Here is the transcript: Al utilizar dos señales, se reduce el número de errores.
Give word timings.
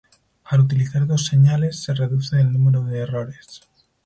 Al 0.45 0.61
utilizar 0.61 1.05
dos 1.05 1.27
señales, 1.27 1.83
se 1.83 1.93
reduce 1.93 2.41
el 2.41 2.51
número 2.51 2.83
de 2.83 3.01
errores. 3.01 3.61